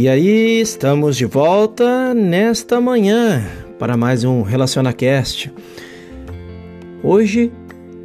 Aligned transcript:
E 0.00 0.08
aí, 0.08 0.62
estamos 0.62 1.14
de 1.14 1.26
volta 1.26 2.14
nesta 2.14 2.80
manhã 2.80 3.44
para 3.78 3.98
mais 3.98 4.24
um 4.24 4.40
RelacionaCast. 4.40 5.52
Hoje, 7.02 7.52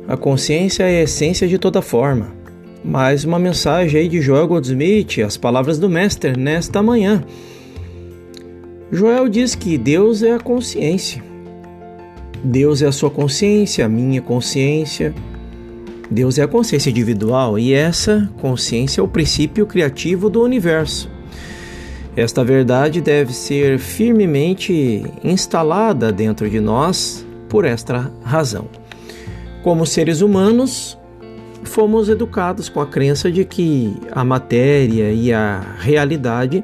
a 0.06 0.18
consciência 0.18 0.84
é 0.84 1.00
a 1.00 1.04
essência 1.04 1.48
de 1.48 1.58
toda 1.58 1.82
forma. 1.82 2.36
Mais 2.84 3.24
uma 3.24 3.40
mensagem 3.40 4.02
aí 4.02 4.10
de 4.10 4.20
Joel 4.20 4.46
Goldsmith, 4.46 5.22
as 5.26 5.38
palavras 5.38 5.80
do 5.80 5.90
Mestre 5.90 6.38
nesta 6.38 6.84
manhã. 6.84 7.24
Joel 8.92 9.30
diz 9.30 9.56
que 9.56 9.78
Deus 9.78 10.22
é 10.22 10.34
a 10.34 10.40
consciência. 10.40 11.24
Deus 12.44 12.82
é 12.82 12.88
a 12.88 12.92
sua 12.92 13.10
consciência, 13.10 13.86
a 13.86 13.90
minha 13.90 14.22
consciência. 14.22 15.16
Deus 16.12 16.38
é 16.38 16.44
a 16.44 16.48
consciência 16.50 16.90
individual 16.90 17.58
e 17.58 17.72
essa 17.72 18.30
consciência 18.42 19.00
é 19.00 19.04
o 19.04 19.08
princípio 19.08 19.66
criativo 19.66 20.30
do 20.30 20.44
universo. 20.44 21.15
Esta 22.16 22.46
verdade 22.46 23.02
deve 23.02 23.34
ser 23.34 23.78
firmemente 23.78 25.04
instalada 25.22 26.14
dentro 26.14 26.50
de 26.50 26.62
nós 26.62 27.26
por 27.50 27.66
esta 27.66 28.10
razão. 28.24 28.70
Como 29.62 29.86
seres 29.86 30.22
humanos, 30.22 30.98
fomos 31.64 32.08
educados 32.08 32.70
com 32.70 32.80
a 32.80 32.86
crença 32.86 33.30
de 33.30 33.44
que 33.44 33.98
a 34.14 34.24
matéria 34.24 35.12
e 35.12 35.34
a 35.34 35.60
realidade 35.80 36.64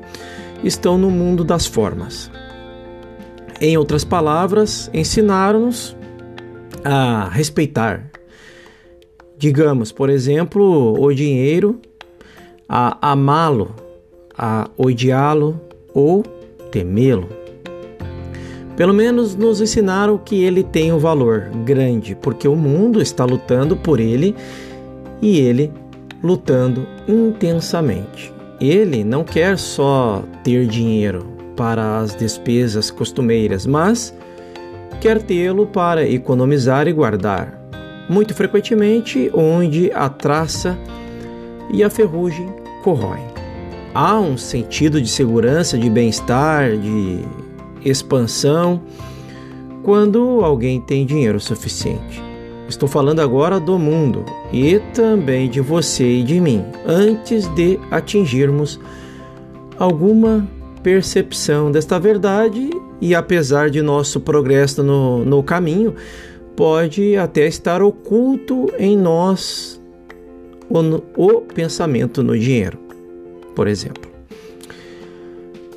estão 0.63 0.97
no 0.97 1.09
mundo 1.09 1.43
das 1.43 1.65
formas. 1.65 2.31
Em 3.59 3.77
outras 3.77 4.05
palavras, 4.05 4.89
ensinaram-nos 4.93 5.97
a 6.83 7.27
respeitar. 7.29 8.09
Digamos, 9.37 9.91
por 9.91 10.09
exemplo, 10.09 10.97
o 10.97 11.13
dinheiro, 11.13 11.81
a 12.69 13.11
amá-lo 13.11 13.80
a 14.41 14.67
odiá-lo 14.75 15.61
ou 15.93 16.23
temê-lo. 16.71 17.29
Pelo 18.75 18.93
menos 18.93 19.35
nos 19.35 19.61
ensinaram 19.61 20.17
que 20.17 20.43
ele 20.43 20.63
tem 20.63 20.91
um 20.91 20.97
valor 20.97 21.51
grande, 21.63 22.15
porque 22.15 22.47
o 22.47 22.55
mundo 22.55 22.99
está 22.99 23.23
lutando 23.23 23.77
por 23.77 23.99
ele 23.99 24.35
e 25.21 25.39
ele 25.39 25.71
lutando 26.23 26.87
intensamente. 27.07 28.33
Ele 28.59 29.03
não 29.03 29.23
quer 29.23 29.57
só 29.59 30.23
ter 30.43 30.65
dinheiro 30.65 31.27
para 31.55 31.99
as 31.99 32.15
despesas 32.15 32.89
costumeiras, 32.89 33.67
mas 33.67 34.15
quer 34.99 35.21
tê-lo 35.21 35.67
para 35.67 36.07
economizar 36.07 36.87
e 36.87 36.93
guardar. 36.93 37.59
Muito 38.09 38.33
frequentemente, 38.33 39.29
onde 39.33 39.91
a 39.93 40.09
traça 40.09 40.77
e 41.71 41.83
a 41.83 41.89
ferrugem 41.89 42.49
corroem 42.83 43.30
há 43.93 44.19
um 44.19 44.37
sentido 44.37 45.01
de 45.01 45.09
segurança, 45.09 45.77
de 45.77 45.89
bem-estar, 45.89 46.77
de 46.77 47.19
expansão 47.83 48.81
quando 49.83 50.41
alguém 50.43 50.79
tem 50.79 51.05
dinheiro 51.05 51.39
suficiente. 51.39 52.21
Estou 52.67 52.87
falando 52.87 53.19
agora 53.19 53.59
do 53.59 53.77
mundo 53.77 54.23
e 54.53 54.79
também 54.93 55.49
de 55.49 55.59
você 55.59 56.19
e 56.19 56.23
de 56.23 56.39
mim, 56.39 56.63
antes 56.85 57.47
de 57.55 57.77
atingirmos 57.89 58.79
alguma 59.77 60.47
percepção 60.81 61.71
desta 61.71 61.99
verdade 61.99 62.69
e 63.01 63.13
apesar 63.13 63.69
de 63.69 63.81
nosso 63.81 64.21
progresso 64.21 64.83
no, 64.83 65.25
no 65.25 65.43
caminho, 65.43 65.95
pode 66.55 67.17
até 67.17 67.45
estar 67.45 67.81
oculto 67.81 68.71
em 68.77 68.95
nós 68.95 69.81
o, 70.69 70.79
o 71.17 71.41
pensamento 71.41 72.23
no 72.23 72.37
dinheiro 72.37 72.90
por 73.55 73.67
exemplo. 73.67 74.11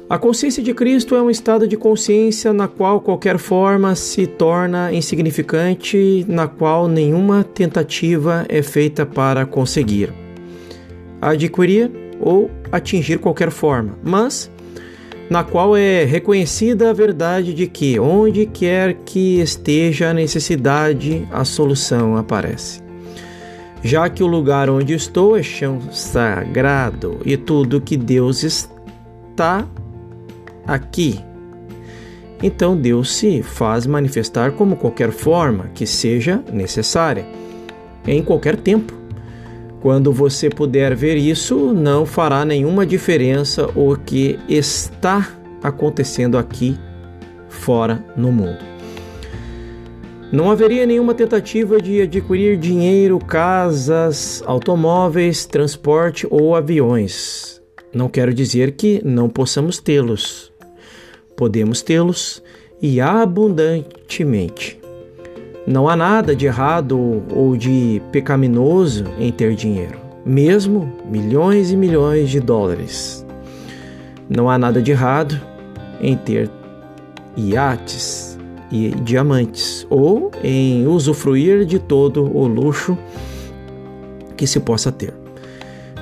A 0.09 0.19
consciência 0.19 0.63
de 0.63 0.75
Cristo 0.75 1.17
é 1.17 1.23
um 1.23 1.31
estado 1.31 1.67
de 1.67 1.77
consciência 1.79 2.53
na 2.53 2.69
qual 2.69 3.01
qualquer 3.01 3.39
forma 3.39 3.95
se 3.95 4.27
torna 4.27 4.93
insignificante, 4.93 6.27
na 6.29 6.47
qual 6.47 6.87
nenhuma 6.87 7.43
tentativa 7.43 8.45
é 8.49 8.63
feita 8.63 9.07
para 9.07 9.47
conseguir, 9.47 10.13
adquirir 11.23 11.91
ou 12.21 12.51
atingir 12.71 13.19
qualquer 13.19 13.51
forma, 13.51 13.99
mas 14.03 14.51
na 15.31 15.43
qual 15.43 15.75
é 15.75 16.05
reconhecida 16.05 16.91
a 16.91 16.93
verdade 16.93 17.55
de 17.55 17.67
que 17.67 17.99
onde 17.99 18.45
quer 18.45 18.95
que 19.07 19.41
esteja 19.41 20.11
a 20.11 20.15
necessidade, 20.15 21.27
a 21.33 21.47
solução 21.47 22.17
aparece 22.17 22.84
já 23.85 24.09
que 24.09 24.23
o 24.23 24.27
lugar 24.27 24.71
onde 24.71 24.95
estou 24.95 25.37
é 25.37 25.43
chão 25.43 25.79
sagrado 25.93 27.21
e 27.23 27.37
tudo 27.37 27.83
que 27.83 27.99
Deus 27.99 28.43
está 28.43 29.69
aqui. 30.67 31.21
Então 32.43 32.75
Deus 32.75 33.15
se 33.15 33.43
faz 33.43 33.87
manifestar 33.87 34.53
como 34.53 34.77
qualquer 34.77 35.11
forma 35.11 35.67
que 35.75 35.87
seja 35.87 36.43
necessária, 36.51 37.27
em 38.07 38.23
qualquer 38.23 38.57
tempo. 38.57 38.95
Quando 39.83 40.11
você 40.15 40.49
puder 40.49 40.95
ver 40.95 41.17
isso, 41.17 41.75
não 41.75 42.07
fará 42.07 42.43
nenhuma 42.43 42.87
diferença 42.87 43.69
o 43.75 43.95
que 43.97 44.39
está 44.49 45.29
acontecendo 45.63 46.39
aqui 46.39 46.79
fora 47.51 48.03
no 48.17 48.33
mundo. 48.33 48.74
Não 50.33 50.51
haveria 50.51 50.85
nenhuma 50.87 51.15
tentativa 51.15 51.81
de 51.81 52.01
adquirir 52.01 52.57
dinheiro, 52.57 53.19
casas, 53.19 54.43
automóveis, 54.47 55.45
transporte 55.45 56.27
ou 56.31 56.57
aviões. 56.57 57.63
Não 57.95 58.09
quero 58.09 58.35
dizer 58.35 58.73
que 58.73 59.01
não 59.05 59.29
possamos 59.29 59.79
tê-los. 59.79 60.53
Podemos 61.37 61.83
tê-los 61.83 62.43
e 62.83 63.01
abundantemente. 63.01 64.81
Não 65.67 65.89
há 65.89 65.97
nada 65.97 66.35
de 66.35 66.47
errado 66.47 67.23
ou 67.31 67.57
de 67.57 68.03
pecaminoso 68.13 69.05
em 69.19 69.33
ter 69.33 69.55
dinheiro, 69.55 69.99
mesmo 70.27 70.93
milhões 71.11 71.71
e 71.71 71.77
milhões 71.77 72.29
de 72.29 72.41
dólares. 72.41 73.25
Não 74.29 74.51
há 74.51 74.59
nada 74.59 74.83
de 74.83 74.91
errado 74.91 75.41
em 76.01 76.17
ter 76.17 76.51
iates, 77.37 78.34
e 78.75 78.91
diamantes, 78.91 79.87
ou 79.89 80.33
em 80.43 80.85
usufruir 80.85 81.65
de 81.65 81.79
todo 81.79 82.25
o 82.25 82.45
luxo 82.49 82.99
que 84.37 84.49
se 84.49 84.59
possa 84.59 84.91
ter. 84.91 85.15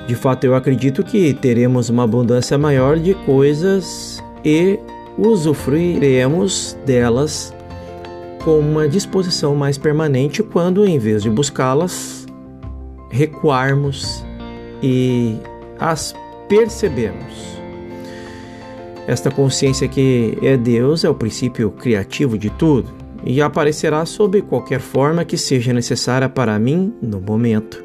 De 0.07 0.15
fato, 0.15 0.43
eu 0.43 0.55
acredito 0.55 1.03
que 1.03 1.35
teremos 1.35 1.89
uma 1.89 2.03
abundância 2.03 2.57
maior 2.57 2.97
de 2.97 3.13
coisas 3.13 4.21
e 4.43 4.79
usufruiremos 5.19 6.75
delas 6.83 7.53
com 8.43 8.57
uma 8.57 8.89
disposição 8.89 9.55
mais 9.55 9.77
permanente 9.77 10.41
quando, 10.41 10.83
em 10.83 10.97
vez 10.97 11.21
de 11.21 11.29
buscá-las, 11.29 12.25
recuarmos 13.11 14.25
e 14.81 15.37
as 15.79 16.15
percebemos. 16.49 17.53
Esta 19.05 19.29
consciência 19.29 19.87
que 19.87 20.37
é 20.41 20.55
Deus 20.55 21.03
é 21.03 21.09
o 21.09 21.15
princípio 21.15 21.69
criativo 21.71 22.37
de 22.37 22.49
tudo 22.49 22.89
e 23.25 23.41
aparecerá 23.41 24.05
sob 24.05 24.41
qualquer 24.41 24.79
forma 24.79 25.25
que 25.25 25.37
seja 25.37 25.73
necessária 25.73 26.29
para 26.29 26.57
mim 26.57 26.93
no 27.01 27.19
momento. 27.19 27.83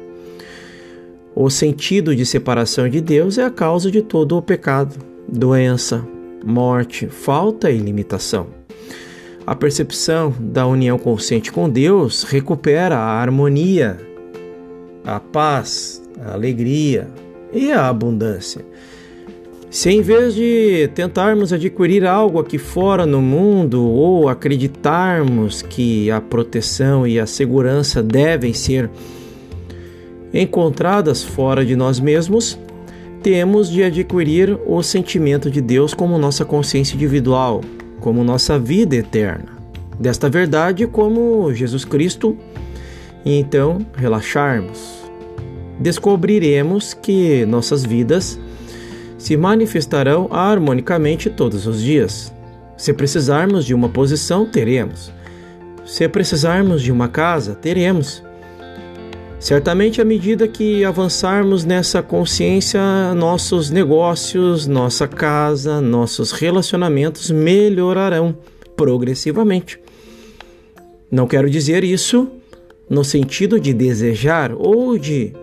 O 1.35 1.49
sentido 1.49 2.15
de 2.15 2.25
separação 2.25 2.89
de 2.89 3.01
Deus 3.01 3.37
é 3.37 3.43
a 3.43 3.49
causa 3.49 3.91
de 3.91 4.01
todo 4.01 4.37
o 4.37 4.41
pecado, 4.41 4.95
doença, 5.27 6.05
morte, 6.43 7.07
falta 7.07 7.69
e 7.69 7.77
limitação. 7.77 8.47
A 9.45 9.55
percepção 9.55 10.33
da 10.39 10.65
união 10.67 10.97
consciente 10.97 11.51
com 11.51 11.69
Deus 11.69 12.23
recupera 12.23 12.97
a 12.97 13.19
harmonia, 13.19 13.99
a 15.03 15.19
paz, 15.19 16.01
a 16.21 16.33
alegria 16.33 17.07
e 17.53 17.71
a 17.71 17.89
abundância 17.89 18.63
se 19.69 19.91
em 19.91 20.01
vez 20.01 20.33
de 20.33 20.89
tentarmos 20.95 21.53
adquirir 21.53 22.03
algo 22.03 22.39
aqui 22.39 22.57
fora 22.57 23.05
no 23.05 23.21
mundo 23.21 23.85
ou 23.85 24.27
acreditarmos 24.27 25.61
que 25.61 26.09
a 26.09 26.19
proteção 26.19 27.05
e 27.05 27.19
a 27.19 27.27
segurança 27.27 28.01
devem 28.01 28.51
ser 28.51 28.89
encontradas 30.33 31.23
fora 31.23 31.63
de 31.63 31.75
nós 31.75 31.99
mesmos, 31.99 32.57
temos 33.21 33.69
de 33.69 33.83
adquirir 33.83 34.57
o 34.65 34.81
sentimento 34.81 35.51
de 35.51 35.61
Deus 35.61 35.93
como 35.93 36.17
nossa 36.17 36.43
consciência 36.43 36.95
individual, 36.95 37.61
como 37.99 38.23
nossa 38.23 38.57
vida 38.57 38.95
eterna. 38.95 39.57
Desta 39.99 40.29
verdade, 40.29 40.87
como 40.87 41.53
Jesus 41.53 41.85
Cristo, 41.85 42.35
e 43.25 43.37
então 43.37 43.85
relaxarmos. 43.95 45.03
Descobriremos 45.79 46.93
que 46.93 47.45
nossas 47.45 47.85
vidas 47.85 48.39
se 49.19 49.35
manifestarão 49.35 50.29
harmonicamente 50.31 51.29
todos 51.29 51.67
os 51.67 51.83
dias. 51.83 52.33
Se 52.77 52.93
precisarmos 52.93 53.65
de 53.65 53.73
uma 53.73 53.89
posição, 53.89 54.45
teremos. 54.45 55.11
Se 55.85 56.07
precisarmos 56.07 56.81
de 56.81 56.91
uma 56.91 57.09
casa, 57.09 57.53
teremos. 57.53 58.23
Certamente, 59.37 60.01
à 60.01 60.05
medida 60.05 60.47
que 60.47 60.85
avançarmos 60.85 61.65
nessa 61.65 62.01
consciência, 62.01 62.81
nossos 63.13 63.69
negócios, 63.69 64.65
nossa 64.65 65.07
casa, 65.07 65.81
nossos 65.81 66.31
relacionamentos 66.31 67.29
melhorarão 67.29 68.35
progressivamente. 68.77 69.79
Não 71.11 71.27
quero 71.27 71.49
dizer 71.49 71.83
isso 71.83 72.29
no 72.89 73.03
sentido 73.03 73.59
de 73.59 73.73
desejar 73.73 74.53
ou 74.53 74.97
de 74.97 75.33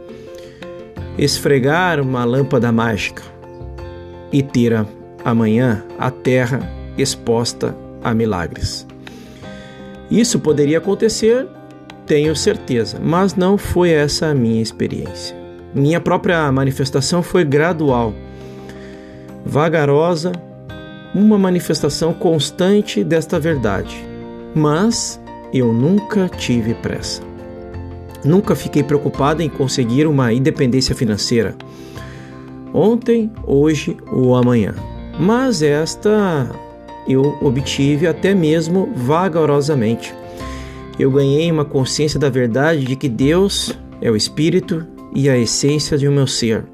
esfregar 1.18 2.00
uma 2.00 2.24
lâmpada 2.24 2.72
mágica 2.72 3.35
e 4.32 4.42
ter 4.42 4.86
amanhã 5.24 5.84
a 5.98 6.10
terra 6.10 6.60
exposta 6.96 7.76
a 8.02 8.14
milagres. 8.14 8.86
Isso 10.10 10.38
poderia 10.38 10.78
acontecer, 10.78 11.46
tenho 12.06 12.36
certeza, 12.36 12.98
mas 13.02 13.34
não 13.34 13.58
foi 13.58 13.90
essa 13.90 14.26
a 14.26 14.34
minha 14.34 14.62
experiência. 14.62 15.36
Minha 15.74 16.00
própria 16.00 16.50
manifestação 16.52 17.22
foi 17.22 17.44
gradual, 17.44 18.14
vagarosa, 19.44 20.32
uma 21.14 21.38
manifestação 21.38 22.12
constante 22.12 23.02
desta 23.02 23.38
verdade. 23.40 23.96
Mas 24.54 25.20
eu 25.52 25.72
nunca 25.72 26.28
tive 26.28 26.74
pressa. 26.74 27.22
Nunca 28.24 28.54
fiquei 28.56 28.82
preocupado 28.82 29.42
em 29.42 29.48
conseguir 29.48 30.06
uma 30.06 30.32
independência 30.32 30.94
financeira. 30.94 31.54
Ontem, 32.76 33.32
hoje 33.46 33.96
ou 34.12 34.34
amanhã. 34.34 34.74
Mas 35.18 35.62
esta 35.62 36.46
eu 37.08 37.22
obtive 37.40 38.06
até 38.06 38.34
mesmo 38.34 38.92
vagarosamente. 38.94 40.14
Eu 40.98 41.10
ganhei 41.10 41.50
uma 41.50 41.64
consciência 41.64 42.20
da 42.20 42.28
verdade 42.28 42.84
de 42.84 42.94
que 42.94 43.08
Deus 43.08 43.74
é 44.02 44.10
o 44.10 44.16
Espírito 44.16 44.86
e 45.14 45.26
a 45.26 45.38
essência 45.38 45.96
de 45.96 46.06
meu 46.06 46.26
ser. 46.26 46.66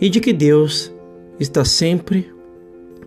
E 0.00 0.08
de 0.08 0.20
que 0.20 0.32
Deus 0.32 0.90
está 1.38 1.66
sempre 1.66 2.32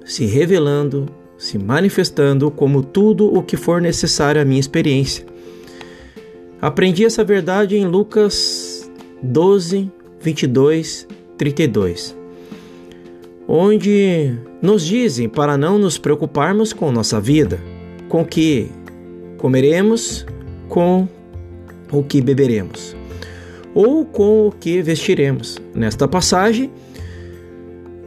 se 0.06 0.24
revelando, 0.26 1.08
se 1.36 1.58
manifestando 1.58 2.52
como 2.52 2.84
tudo 2.84 3.36
o 3.36 3.42
que 3.42 3.58
for 3.58 3.82
necessário 3.82 4.40
à 4.40 4.46
minha 4.46 4.60
experiência. 4.60 5.26
Aprendi 6.62 7.04
essa 7.04 7.24
verdade 7.24 7.76
em 7.76 7.88
Lucas 7.88 8.88
12, 9.24 9.92
22, 10.22 11.08
32 11.38 12.16
onde 13.48 14.34
nos 14.62 14.86
dizem 14.86 15.30
para 15.30 15.58
não 15.58 15.78
nos 15.78 15.98
preocuparmos 15.98 16.74
com 16.74 16.92
nossa 16.92 17.20
vida, 17.20 17.60
com 18.10 18.22
o 18.22 18.26
que 18.26 18.72
comeremos, 19.38 20.26
com 20.68 21.08
o 21.92 22.04
que 22.04 22.22
beberemos, 22.22 22.96
ou 23.74 24.06
com 24.06 24.48
o 24.48 24.52
que 24.52 24.82
vestiremos. 24.82 25.58
Nesta 25.74 26.08
passagem, 26.08 26.72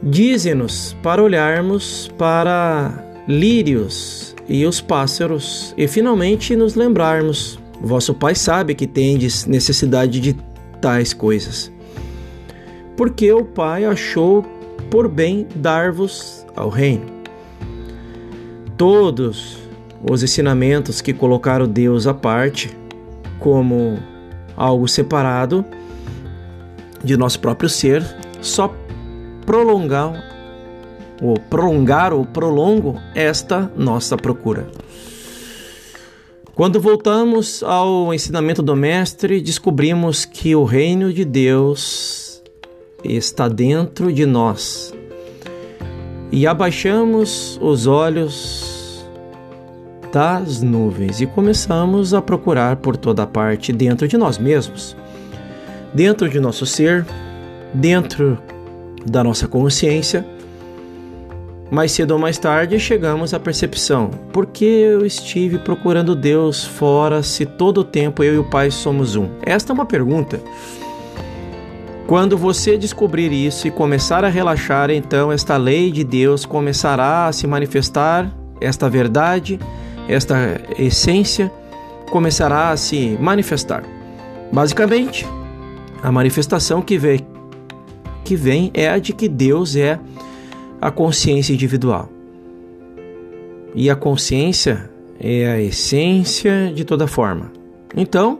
dizem-nos 0.03 0.95
para 1.01 1.23
olharmos 1.23 2.11
para 2.17 3.05
lírios 3.27 4.35
e 4.47 4.65
os 4.65 4.81
pássaros 4.81 5.73
e 5.77 5.87
finalmente 5.87 6.55
nos 6.55 6.75
lembrarmos: 6.75 7.59
vosso 7.81 8.13
Pai 8.13 8.35
sabe 8.35 8.75
que 8.75 8.87
tendes 8.87 9.45
necessidade 9.45 10.19
de 10.19 10.35
tais 10.81 11.13
coisas. 11.13 11.71
Porque 12.99 13.31
o 13.31 13.45
Pai 13.45 13.85
achou 13.85 14.43
por 14.91 15.07
bem 15.07 15.47
dar-vos 15.55 16.45
ao 16.53 16.67
reino. 16.67 17.05
Todos 18.75 19.57
os 20.03 20.21
ensinamentos 20.21 20.99
que 20.99 21.13
colocaram 21.13 21.65
Deus 21.65 22.05
à 22.07 22.13
parte, 22.13 22.77
como 23.39 23.97
algo 24.57 24.85
separado 24.85 25.63
de 27.01 27.15
nosso 27.15 27.39
próprio 27.39 27.69
ser, 27.69 28.03
só 28.41 28.75
prolongam 29.45 30.15
ou 31.21 31.39
prolongar 31.39 32.11
ou 32.11 32.25
prolongo 32.25 32.99
esta 33.15 33.71
nossa 33.77 34.17
procura. 34.17 34.67
Quando 36.53 36.81
voltamos 36.81 37.63
ao 37.63 38.13
ensinamento 38.13 38.61
do 38.61 38.75
Mestre, 38.75 39.39
descobrimos 39.39 40.25
que 40.25 40.53
o 40.53 40.65
reino 40.65 41.13
de 41.13 41.23
Deus 41.23 42.28
está 43.03 43.47
dentro 43.47 44.11
de 44.11 44.25
nós. 44.25 44.93
E 46.31 46.45
abaixamos 46.45 47.57
os 47.61 47.87
olhos 47.87 49.05
das 50.11 50.61
nuvens 50.61 51.21
e 51.21 51.25
começamos 51.25 52.13
a 52.13 52.21
procurar 52.21 52.77
por 52.77 52.97
toda 52.97 53.25
parte 53.25 53.71
dentro 53.71 54.07
de 54.07 54.17
nós 54.17 54.37
mesmos, 54.37 54.95
dentro 55.93 56.29
de 56.29 56.39
nosso 56.39 56.65
ser, 56.65 57.05
dentro 57.73 58.37
da 59.05 59.23
nossa 59.23 59.47
consciência. 59.47 60.25
Mais 61.71 61.91
cedo 61.91 62.11
ou 62.11 62.19
mais 62.19 62.37
tarde 62.39 62.79
chegamos 62.79 63.33
à 63.33 63.39
percepção: 63.39 64.09
por 64.33 64.47
que 64.47 64.65
eu 64.65 65.05
estive 65.05 65.59
procurando 65.59 66.15
Deus 66.15 66.65
fora 66.65 67.21
se 67.21 67.45
todo 67.45 67.79
o 67.81 67.83
tempo 67.83 68.23
eu 68.23 68.33
e 68.35 68.37
o 68.39 68.43
Pai 68.43 68.71
somos 68.71 69.15
um? 69.15 69.29
Esta 69.43 69.71
é 69.71 69.73
uma 69.73 69.85
pergunta 69.85 70.39
quando 72.09 72.35
você 72.35 72.75
descobrir 72.75 73.31
isso 73.31 73.67
e 73.67 73.71
começar 73.71 74.25
a 74.25 74.29
relaxar, 74.29 74.89
então 74.89 75.31
esta 75.31 75.57
lei 75.57 75.91
de 75.91 76.03
Deus 76.03 76.43
começará 76.43 77.27
a 77.27 77.31
se 77.31 77.45
manifestar, 77.45 78.35
esta 78.59 78.89
verdade, 78.89 79.59
esta 80.07 80.59
essência 80.79 81.51
começará 82.09 82.71
a 82.71 82.77
se 82.77 83.15
manifestar. 83.21 83.83
Basicamente, 84.51 85.23
a 86.01 86.11
manifestação 86.11 86.81
que 86.81 86.97
vem, 86.97 87.19
que 88.25 88.35
vem 88.35 88.71
é 88.73 88.89
a 88.89 88.97
de 88.97 89.13
que 89.13 89.29
Deus 89.29 89.75
é 89.75 89.99
a 90.81 90.89
consciência 90.89 91.53
individual. 91.53 92.09
E 93.75 93.87
a 93.87 93.95
consciência 93.95 94.89
é 95.19 95.45
a 95.45 95.61
essência 95.61 96.73
de 96.73 96.83
toda 96.83 97.05
forma. 97.05 97.51
Então, 97.95 98.39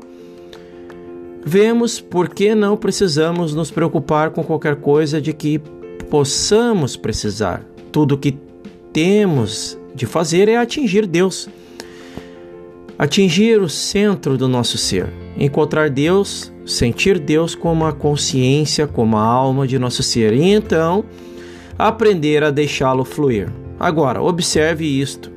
vemos 1.45 1.99
por 1.99 2.29
que 2.29 2.53
não 2.53 2.77
precisamos 2.77 3.53
nos 3.53 3.71
preocupar 3.71 4.31
com 4.31 4.43
qualquer 4.43 4.75
coisa 4.75 5.21
de 5.21 5.33
que 5.33 5.59
possamos 6.09 6.95
precisar. 6.95 7.63
Tudo 7.91 8.17
que 8.17 8.37
temos 8.91 9.77
de 9.93 10.05
fazer 10.05 10.47
é 10.47 10.57
atingir 10.57 11.05
Deus, 11.05 11.49
atingir 12.97 13.59
o 13.61 13.69
centro 13.69 14.37
do 14.37 14.47
nosso 14.47 14.77
ser, 14.77 15.07
encontrar 15.37 15.89
Deus, 15.89 16.51
sentir 16.65 17.17
Deus 17.17 17.55
como 17.55 17.85
a 17.85 17.93
consciência, 17.93 18.87
como 18.87 19.17
a 19.17 19.23
alma 19.23 19.67
de 19.67 19.79
nosso 19.79 20.03
ser, 20.03 20.33
e 20.33 20.43
então 20.51 21.03
aprender 21.77 22.43
a 22.43 22.51
deixá-lo 22.51 23.05
fluir. 23.05 23.51
Agora, 23.79 24.21
observe 24.21 24.85
isto: 24.85 25.31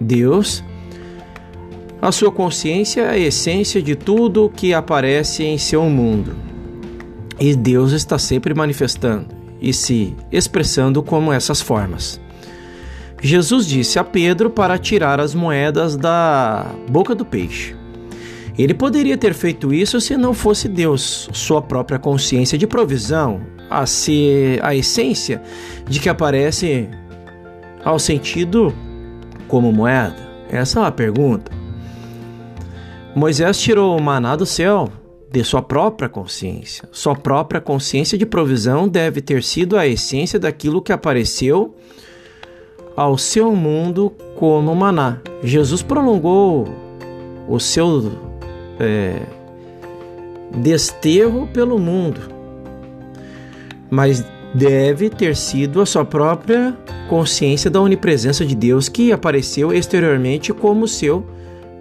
Deus 0.00 0.62
a 2.00 2.12
sua 2.12 2.30
consciência 2.30 3.00
é 3.02 3.10
a 3.10 3.18
essência 3.18 3.82
de 3.82 3.96
tudo 3.96 4.52
que 4.54 4.72
aparece 4.72 5.42
em 5.42 5.58
seu 5.58 5.84
mundo. 5.84 6.36
E 7.40 7.54
Deus 7.56 7.92
está 7.92 8.18
sempre 8.18 8.54
manifestando 8.54 9.26
e 9.60 9.72
se 9.72 10.14
expressando 10.30 11.02
como 11.02 11.32
essas 11.32 11.60
formas. 11.60 12.20
Jesus 13.20 13.66
disse 13.66 13.98
a 13.98 14.04
Pedro 14.04 14.48
para 14.48 14.78
tirar 14.78 15.20
as 15.20 15.34
moedas 15.34 15.96
da 15.96 16.66
boca 16.88 17.14
do 17.16 17.24
peixe. 17.24 17.74
Ele 18.56 18.74
poderia 18.74 19.16
ter 19.16 19.34
feito 19.34 19.74
isso 19.74 20.00
se 20.00 20.16
não 20.16 20.32
fosse 20.32 20.68
Deus, 20.68 21.28
sua 21.32 21.60
própria 21.60 21.98
consciência 21.98 22.56
de 22.56 22.66
provisão, 22.66 23.40
a 23.68 23.86
ser 23.86 24.64
a 24.64 24.74
essência 24.74 25.42
de 25.88 26.00
que 26.00 26.08
aparece 26.08 26.88
ao 27.84 27.98
sentido 27.98 28.72
como 29.48 29.72
moeda. 29.72 30.16
Essa 30.50 30.78
é 30.78 30.82
uma 30.82 30.92
pergunta. 30.92 31.57
Moisés 33.18 33.58
tirou 33.58 33.98
o 33.98 34.00
maná 34.00 34.36
do 34.36 34.46
céu 34.46 34.88
de 35.28 35.42
sua 35.42 35.60
própria 35.60 36.08
consciência. 36.08 36.88
Sua 36.92 37.16
própria 37.16 37.60
consciência 37.60 38.16
de 38.16 38.24
provisão 38.24 38.86
deve 38.86 39.20
ter 39.20 39.42
sido 39.42 39.76
a 39.76 39.88
essência 39.88 40.38
daquilo 40.38 40.80
que 40.80 40.92
apareceu 40.92 41.74
ao 42.96 43.18
seu 43.18 43.56
mundo 43.56 44.12
como 44.36 44.72
maná. 44.72 45.18
Jesus 45.42 45.82
prolongou 45.82 46.68
o 47.48 47.58
seu 47.58 48.12
é, 48.78 49.20
desterro 50.54 51.48
pelo 51.48 51.76
mundo, 51.76 52.20
mas 53.90 54.24
deve 54.54 55.10
ter 55.10 55.34
sido 55.34 55.80
a 55.80 55.86
sua 55.86 56.04
própria 56.04 56.72
consciência 57.08 57.68
da 57.68 57.80
onipresença 57.80 58.46
de 58.46 58.54
Deus 58.54 58.88
que 58.88 59.10
apareceu 59.10 59.72
exteriormente 59.72 60.52
como 60.52 60.86
seu 60.86 61.26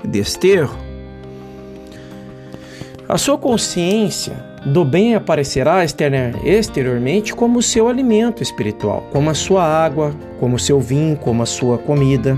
desterro. 0.04 0.87
A 3.10 3.18
sua 3.18 3.38
consciência 3.38 4.34
do 4.66 4.84
bem 4.84 5.16
aparecerá 5.16 5.82
exteriormente 5.84 7.34
como 7.34 7.60
o 7.60 7.64
seu 7.64 7.88
alimento 7.88 8.44
espiritual, 8.44 9.08
como 9.14 9.30
a 9.30 9.34
sua 9.34 9.64
água, 9.64 10.14
como 10.42 10.58
o 10.58 10.60
seu 10.60 10.78
vinho, 10.82 11.16
como 11.16 11.42
a 11.42 11.46
sua 11.46 11.78
comida. 11.78 12.38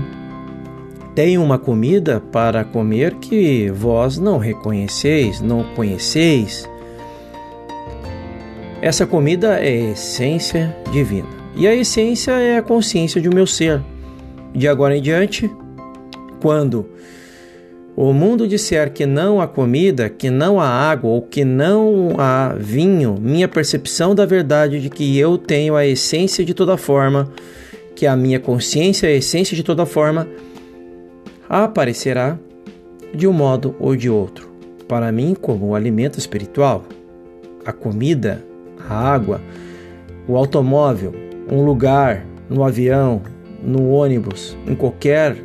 Tenho 1.12 1.42
uma 1.42 1.58
comida 1.58 2.22
para 2.30 2.62
comer 2.62 3.14
que 3.16 3.68
vós 3.70 4.16
não 4.16 4.38
reconheceis, 4.38 5.40
não 5.40 5.64
conheceis. 5.74 6.70
Essa 8.80 9.04
comida 9.04 9.58
é 9.58 9.88
a 9.88 9.90
essência 9.90 10.76
divina. 10.92 11.28
E 11.56 11.66
a 11.66 11.74
essência 11.74 12.30
é 12.30 12.58
a 12.58 12.62
consciência 12.62 13.20
de 13.20 13.28
meu 13.28 13.46
ser. 13.46 13.82
De 14.54 14.68
agora 14.68 14.96
em 14.96 15.02
diante, 15.02 15.50
quando 16.40 16.86
o 17.96 18.12
mundo 18.12 18.46
disser 18.46 18.92
que 18.92 19.04
não 19.04 19.40
há 19.40 19.48
comida, 19.48 20.08
que 20.08 20.30
não 20.30 20.60
há 20.60 20.66
água 20.66 21.10
ou 21.10 21.22
que 21.22 21.44
não 21.44 22.14
há 22.18 22.54
vinho, 22.58 23.16
minha 23.20 23.48
percepção 23.48 24.14
da 24.14 24.24
verdade 24.24 24.80
de 24.80 24.88
que 24.88 25.18
eu 25.18 25.36
tenho 25.36 25.76
a 25.76 25.86
essência 25.86 26.44
de 26.44 26.54
toda 26.54 26.76
forma, 26.76 27.30
que 27.94 28.06
a 28.06 28.16
minha 28.16 28.40
consciência 28.40 29.06
é 29.06 29.10
a 29.10 29.16
essência 29.16 29.56
de 29.56 29.62
toda 29.62 29.84
forma, 29.84 30.28
aparecerá 31.48 32.38
de 33.14 33.26
um 33.26 33.32
modo 33.32 33.74
ou 33.78 33.96
de 33.96 34.08
outro. 34.08 34.48
Para 34.86 35.10
mim, 35.12 35.36
como 35.38 35.66
o 35.66 35.74
alimento 35.74 36.18
espiritual, 36.18 36.84
a 37.64 37.72
comida, 37.72 38.42
a 38.88 38.94
água, 38.94 39.40
o 40.26 40.36
automóvel, 40.36 41.12
um 41.50 41.64
lugar, 41.64 42.24
no 42.48 42.64
avião, 42.64 43.20
no 43.62 43.90
ônibus, 43.90 44.56
em 44.66 44.74
qualquer 44.74 45.36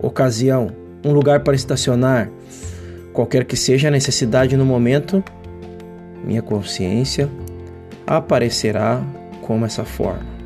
ocasião, 0.00 0.70
um 1.04 1.12
lugar 1.12 1.40
para 1.40 1.54
estacionar, 1.54 2.30
qualquer 3.12 3.44
que 3.44 3.56
seja 3.56 3.88
a 3.88 3.90
necessidade 3.90 4.56
no 4.56 4.64
momento, 4.64 5.22
minha 6.24 6.42
consciência 6.42 7.28
aparecerá 8.06 9.02
como 9.42 9.64
essa 9.64 9.84
forma. 9.84 10.38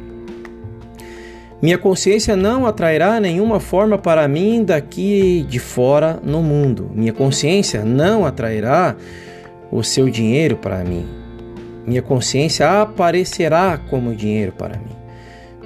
Minha 1.63 1.79
consciência 1.79 2.35
não 2.35 2.67
atrairá 2.67 3.21
nenhuma 3.21 3.61
forma 3.61 3.97
para 3.97 4.27
mim 4.27 4.65
daqui 4.65 5.47
de 5.49 5.61
fora 5.61 6.19
no 6.23 6.43
mundo. 6.43 6.91
Minha 6.93 7.13
consciência 7.13 7.85
não 7.85 8.27
atrairá 8.27 8.97
o 9.71 9.83
seu 9.85 10.11
dinheiro 10.11 10.57
para 10.57 10.83
mim. 10.83 11.07
Minha 11.87 12.03
consciência 12.03 12.83
aparecerá 12.83 13.79
como 13.89 14.15
dinheiro 14.15 14.53
para 14.53 14.77
mim. 14.77 14.97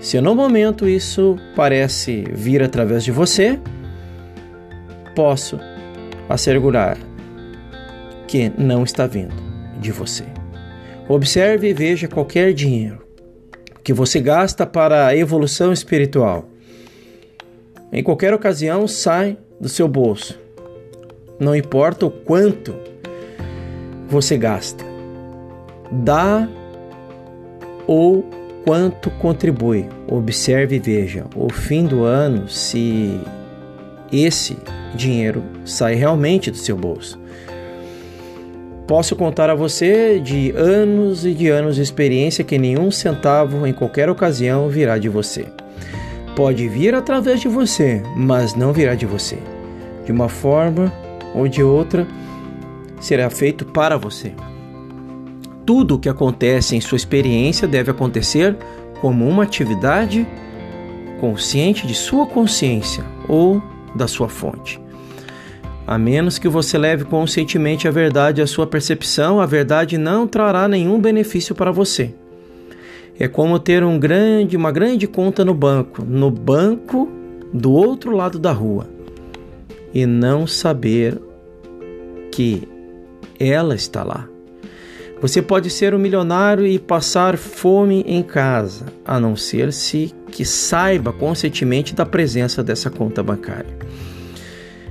Se 0.01 0.21
no 0.21 0.35
momento 0.35 0.87
isso 0.87 1.37
parece 1.55 2.25
vir 2.31 2.63
através 2.63 3.03
de 3.03 3.11
você, 3.11 3.59
posso 5.17 5.59
assegurar 6.29 6.99
que 8.29 8.53
não 8.57 8.85
está 8.85 9.07
vindo 9.07 9.35
de 9.81 9.91
você. 9.91 10.25
Observe 11.09 11.71
e 11.71 11.73
veja 11.73 12.07
qualquer 12.07 12.53
dinheiro, 12.53 13.05
que 13.83 13.93
você 13.93 14.21
gasta 14.21 14.67
para 14.67 15.07
a 15.07 15.17
evolução 15.17 15.73
espiritual. 15.73 16.45
Em 17.91 18.03
qualquer 18.03 18.35
ocasião, 18.35 18.87
sai 18.87 19.39
do 19.59 19.69
seu 19.69 19.89
bolso. 19.89 20.39
Não 21.41 21.55
importa 21.55 22.05
o 22.05 22.11
quanto 22.11 22.75
você 24.09 24.37
gasta. 24.37 24.85
Dá 25.91 26.49
ou 27.87 28.29
quanto 28.65 29.11
contribui. 29.13 29.89
Observe 30.09 30.77
e 30.77 30.81
veja 30.81 31.25
o 31.35 31.51
fim 31.51 31.85
do 31.85 32.03
ano 32.03 32.49
se 32.49 33.21
esse 34.13 34.57
dinheiro 34.95 35.43
sai 35.65 35.95
realmente 35.95 36.51
do 36.51 36.57
seu 36.57 36.77
bolso. 36.77 37.19
Posso 38.87 39.17
contar 39.17 39.51
a 39.51 39.55
você 39.55 40.21
de 40.21 40.53
anos 40.53 41.27
e 41.27 41.35
de 41.35 41.49
anos 41.49 41.75
de 41.75 41.83
experiência 41.83 42.45
que 42.45 42.57
nenhum 42.57 42.91
centavo 42.91 43.67
em 43.67 43.73
qualquer 43.73 44.09
ocasião 44.09 44.69
virá 44.69 44.97
de 44.97 45.09
você. 45.09 45.47
Pode 46.37 46.69
vir 46.69 46.95
através 46.95 47.41
de 47.41 47.49
você, 47.49 48.01
mas 48.17 48.55
não 48.55 48.73
virá 48.73 48.95
de 48.95 49.05
você. 49.05 49.39
De 50.05 50.13
uma 50.13 50.29
forma 50.29 50.93
ou 51.35 51.49
de 51.49 51.65
outra, 51.65 52.07
será 53.01 53.29
feito 53.29 53.65
para 53.65 53.97
você. 53.97 54.33
Tudo 55.65 55.97
o 55.97 55.99
que 55.99 56.09
acontece 56.09 56.77
em 56.77 56.81
sua 56.81 56.97
experiência 56.97 57.67
deve 57.67 57.91
acontecer 57.91 58.57
como 59.01 59.29
uma 59.29 59.43
atividade 59.43 60.25
consciente 61.21 61.89
de 61.89 61.95
sua 61.95 62.25
consciência 62.27 63.05
ou 63.29 63.61
da 63.97 64.07
sua 64.07 64.29
fonte. 64.29 64.81
A 65.87 65.97
menos 65.97 66.39
que 66.39 66.49
você 66.49 66.77
leve 66.77 67.05
conscientemente 67.05 67.87
a 67.87 67.91
verdade 67.91 68.43
à 68.43 68.47
sua 68.47 68.67
percepção, 68.67 69.41
a 69.41 69.47
verdade 69.47 69.97
não 69.97 70.27
trará 70.27 70.67
nenhum 70.67 71.01
benefício 71.01 71.55
para 71.55 71.71
você. 71.71 72.13
É 73.19 73.27
como 73.29 73.59
ter 73.59 73.83
um 73.83 73.99
grande, 73.99 74.57
uma 74.57 74.71
grande 74.71 75.07
conta 75.07 75.45
no 75.45 75.55
banco, 75.55 76.05
no 76.05 76.31
banco 76.31 77.09
do 77.53 77.73
outro 77.73 78.15
lado 78.15 78.39
da 78.39 78.53
rua, 78.53 78.89
e 79.95 80.05
não 80.05 80.47
saber 80.47 81.19
que 82.33 82.69
ela 83.39 83.75
está 83.75 84.03
lá. 84.03 84.29
Você 85.21 85.41
pode 85.41 85.71
ser 85.71 85.95
um 85.95 85.99
milionário 85.99 86.67
e 86.67 86.79
passar 86.79 87.39
fome 87.39 88.05
em 88.07 88.23
casa, 88.23 88.85
a 89.05 89.19
não 89.19 89.35
ser 89.35 89.73
se 89.73 90.15
que 90.31 90.45
saiba 90.45 91.13
conscientemente 91.13 91.95
da 91.95 92.05
presença 92.05 92.63
dessa 92.63 92.91
conta 92.91 93.23
bancária. 93.23 93.75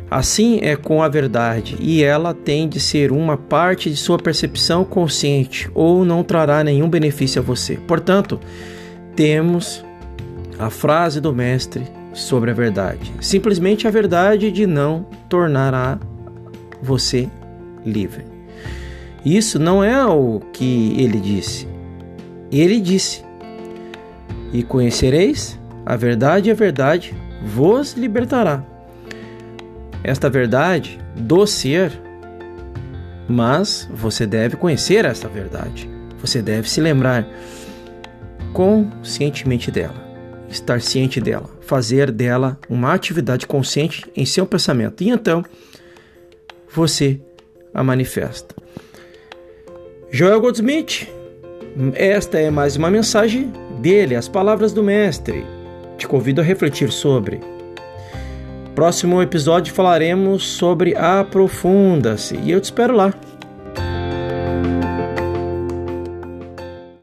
Assim 0.09 0.59
é 0.61 0.75
com 0.75 1.03
a 1.03 1.07
verdade, 1.07 1.77
e 1.79 2.03
ela 2.03 2.33
tem 2.33 2.67
de 2.67 2.79
ser 2.79 3.11
uma 3.11 3.37
parte 3.37 3.89
de 3.89 3.95
sua 3.95 4.17
percepção 4.17 4.83
consciente 4.83 5.69
ou 5.75 6.03
não 6.03 6.23
trará 6.23 6.63
nenhum 6.63 6.89
benefício 6.89 7.41
a 7.41 7.45
você. 7.45 7.75
Portanto, 7.75 8.39
temos 9.15 9.83
a 10.57 10.69
frase 10.69 11.21
do 11.21 11.33
Mestre 11.33 11.83
sobre 12.13 12.49
a 12.49 12.53
verdade: 12.53 13.13
simplesmente 13.19 13.87
a 13.87 13.91
verdade 13.91 14.51
de 14.51 14.65
não 14.65 15.05
tornará 15.29 15.99
você 16.81 17.29
livre. 17.85 18.34
Isso 19.25 19.57
não 19.57 19.83
é 19.83 20.05
o 20.05 20.39
que 20.53 20.95
ele 21.01 21.19
disse. 21.19 21.67
Ele 22.51 22.79
disse: 22.79 23.23
E 24.53 24.61
conhecereis 24.61 25.59
a 25.85 25.95
verdade, 25.95 26.49
e 26.49 26.51
a 26.51 26.55
verdade 26.55 27.13
vos 27.43 27.93
libertará 27.93 28.63
esta 30.05 30.29
verdade 30.29 30.99
do 31.15 31.47
ser, 31.47 31.91
mas 33.27 33.89
você 33.91 34.27
deve 34.27 34.55
conhecer 34.55 35.03
esta 35.03 35.27
verdade. 35.27 35.89
Você 36.19 36.43
deve 36.43 36.69
se 36.69 36.79
lembrar 36.79 37.27
conscientemente 38.53 39.71
dela, 39.71 39.95
estar 40.47 40.79
ciente 40.79 41.19
dela, 41.19 41.49
fazer 41.61 42.11
dela 42.11 42.59
uma 42.69 42.93
atividade 42.93 43.47
consciente 43.47 44.05
em 44.15 44.27
seu 44.27 44.45
pensamento. 44.45 45.03
E 45.03 45.09
então 45.09 45.43
você 46.71 47.19
a 47.73 47.83
manifesta. 47.83 48.53
Joel 50.11 50.39
Goldsmith, 50.39 51.07
esta 51.93 52.39
é 52.39 52.49
mais 52.49 52.75
uma 52.75 52.89
mensagem 52.89 53.51
dele, 53.79 54.15
as 54.15 54.27
palavras 54.27 54.71
do 54.71 54.83
Mestre. 54.83 55.45
Te 55.97 56.07
convido 56.07 56.41
a 56.41 56.43
refletir 56.43 56.91
sobre 56.91 57.39
Próximo 58.75 59.21
episódio 59.21 59.73
falaremos 59.73 60.45
sobre 60.45 60.95
Aprofunda-se 60.97 62.35
e 62.35 62.51
eu 62.51 62.59
te 62.59 62.65
espero 62.65 62.93
lá. 62.93 63.13